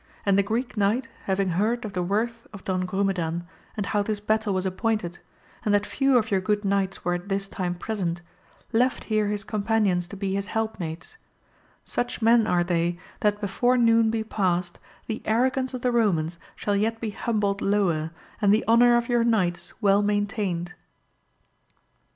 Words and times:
and 0.25 0.35
the 0.35 0.41
Greek 0.41 0.75
Knight 0.75 1.09
having 1.25 1.49
heard 1.49 1.85
of 1.85 1.93
the 1.93 2.01
worth 2.01 2.47
of 2.53 2.63
Don 2.63 2.87
Grumedan, 2.87 3.45
and 3.77 3.85
how 3.85 4.01
this 4.01 4.19
battle 4.19 4.51
was 4.51 4.65
ap 4.65 4.75
pointed, 4.77 5.19
and 5.63 5.75
that 5.75 5.85
few 5.85 6.17
of 6.17 6.31
your 6.31 6.41
good 6.41 6.65
knights 6.65 7.05
were 7.05 7.13
at 7.13 7.29
this 7.29 7.47
time 7.47 7.75
present, 7.75 8.21
left 8.73 9.03
here 9.03 9.27
his 9.27 9.43
companions 9.43 10.07
to 10.07 10.17
be 10.17 10.33
his 10.33 10.47
help 10.47 10.79
mates; 10.79 11.17
such 11.85 12.19
men 12.19 12.47
are 12.47 12.63
they, 12.63 12.97
that 13.19 13.39
before 13.41 13.77
noon 13.77 14.09
be 14.09 14.23
passed, 14.23 14.79
the 15.05 15.21
arrogance 15.23 15.71
of 15.71 15.83
the 15.83 15.91
Romans 15.91 16.39
shall 16.55 16.75
yet 16.75 16.99
be 16.99 17.11
humbled 17.11 17.61
lower, 17.61 18.09
and 18.41 18.51
the 18.51 18.65
honour 18.67 18.97
of 18.97 19.07
your 19.07 19.23
knights 19.23 19.71
well 19.83 20.01
maintained. 20.01 20.73